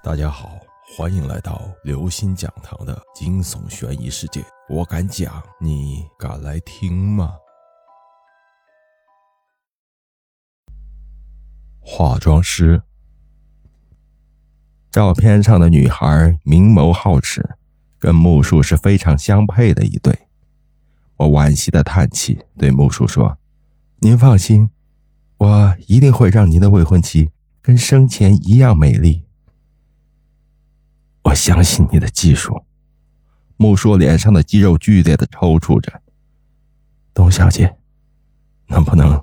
[0.00, 0.60] 大家好，
[0.96, 4.44] 欢迎来到刘星讲堂的惊悚悬疑世界。
[4.68, 7.34] 我敢讲，你敢来听吗？
[11.80, 12.80] 化妆师，
[14.92, 17.56] 照片上的女孩明眸皓齿，
[17.98, 20.16] 跟木树是非常相配的一对。
[21.16, 23.36] 我惋惜的叹气，对木树说
[23.98, 24.70] ：“您放心，
[25.38, 29.24] 我一定会让您的未婚妻跟生前一样美丽。”
[31.28, 32.64] 我相信你的技术。
[33.58, 36.00] 木叔脸上的肌肉剧烈的抽搐着。
[37.12, 37.76] 董小姐，
[38.68, 39.22] 能不能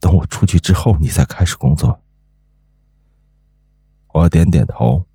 [0.00, 2.00] 等我出去之后你再开始工作？
[4.12, 5.06] 我点点头。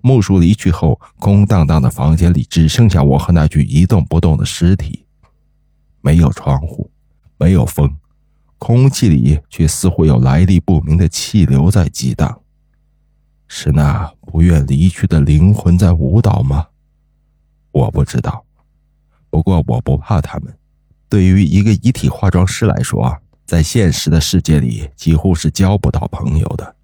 [0.00, 5.06] 木叔离去后，空荡荡的房间里只剩下我和那具一动不动的尸体。
[6.02, 6.90] 没有窗户，
[7.38, 7.96] 没有风，
[8.58, 12.42] 空气里却似乎有来历不明的气流在激荡。
[13.48, 16.66] 是那不愿离去的灵魂在舞蹈吗？
[17.70, 18.44] 我不知道。
[19.30, 20.56] 不过我不怕他们。
[21.08, 26.76] 对于一个遗体化妆师来说，在现实的世界里几乎是交不到朋友的。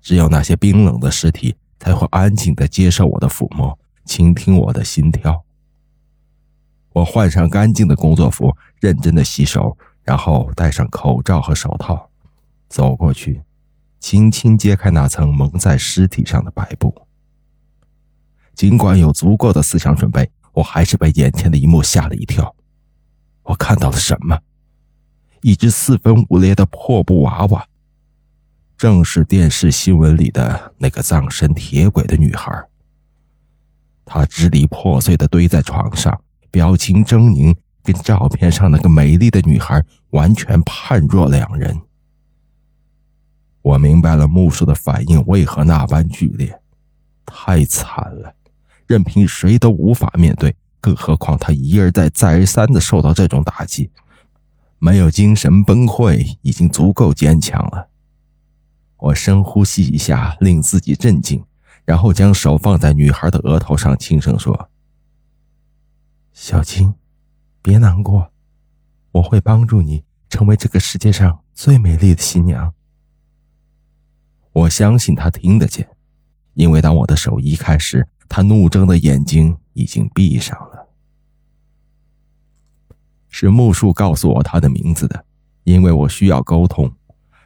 [0.00, 5.44] 只有那些冰冷的尸体才会安静的接受我的抚摸，倾听我的心跳。
[6.92, 12.10] 我换上干净的工作服，认真的洗手，然后戴上口罩和手套，
[12.68, 13.40] 走过去。
[14.02, 17.06] 轻轻揭开那层蒙在尸体上的白布。
[18.52, 22.54] 尽管有足够的思想准备，我还是被眼前的一幕吓了一跳。
[23.44, 24.40] 我看到了什么？
[25.40, 27.64] 一只四分五裂的破布娃娃，
[28.76, 32.52] 正是电视新闻里的那个葬身铁轨的女孩。
[34.04, 41.80] 她支离破碎的堆在床上，表情狰狞，跟照片上那个美丽的女孩完全判若两人。
[43.62, 46.60] 我明白了木树的反应为何那般剧烈，
[47.24, 48.34] 太惨了，
[48.86, 53.90] 任凭谁都无法面对，更何况他一而再、再而三的受到这种打击，
[54.80, 57.88] 没有精神崩溃已经足够坚强了。
[58.98, 61.44] 我深呼吸一下，令自己镇静，
[61.84, 64.68] 然后将手放在女孩的额头上，轻声说
[66.34, 66.94] ：“小青，
[67.62, 68.32] 别难过，
[69.12, 72.74] 我会帮助你成为这个世界上最美丽的新娘。”
[74.52, 75.88] 我相信他听得见，
[76.54, 80.88] 因为当我的手移开时，他怒睁的眼睛已经闭上了。
[83.28, 85.24] 是木树告诉我他的名字的，
[85.64, 86.92] 因为我需要沟通，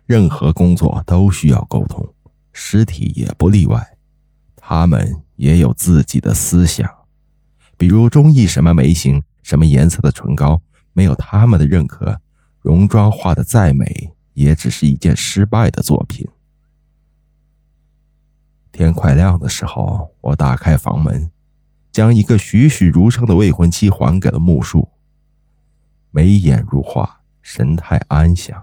[0.04, 2.04] 任何工作都需要沟通，
[2.52, 3.96] 尸体也不例外，
[4.56, 6.90] 他们也有自己的思想，
[7.76, 10.60] 比如中意什么眉形、什么颜色的唇膏，
[10.92, 12.20] 没有他们的认可，
[12.62, 16.26] 戎妆画的再美，也只是一件失败的作品。
[18.76, 21.30] 天快亮的时候，我打开房门，
[21.90, 24.86] 将一个栩栩如生的未婚妻还给了木树。
[26.10, 28.62] 眉眼如画，神态安详，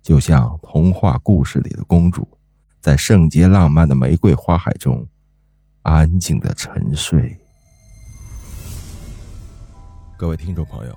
[0.00, 2.38] 就像童话故事里的公主，
[2.80, 5.04] 在圣洁浪漫的玫瑰花海中
[5.82, 7.36] 安静的沉睡。
[10.16, 10.96] 各位听众朋友，